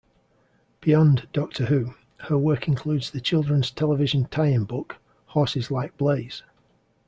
Beyond 0.79 1.27
"Doctor 1.31 1.65
Who", 1.67 1.93
her 2.21 2.35
work 2.35 2.67
includes 2.67 3.11
the 3.11 3.21
children's 3.21 3.69
television 3.69 4.25
tie-in 4.25 4.63
book 4.63 4.95
"Horses 5.27 5.69
Like 5.69 5.95
Blaze". 5.95 6.41